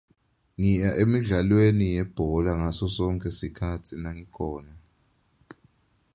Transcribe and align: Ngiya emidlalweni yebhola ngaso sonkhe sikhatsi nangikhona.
Ngiya 0.59 0.89
emidlalweni 1.01 1.85
yebhola 1.95 2.51
ngaso 2.59 2.85
sonkhe 2.97 3.29
sikhatsi 3.39 3.93
nangikhona. 4.01 4.73